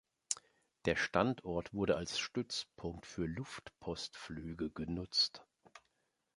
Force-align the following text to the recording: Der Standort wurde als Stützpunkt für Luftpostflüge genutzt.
Der 0.85 0.95
Standort 0.95 1.75
wurde 1.75 1.95
als 1.95 2.17
Stützpunkt 2.17 3.05
für 3.05 3.27
Luftpostflüge 3.27 4.71
genutzt. 4.71 5.45